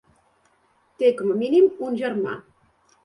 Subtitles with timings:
[1.03, 2.35] Té com a mínim un germà.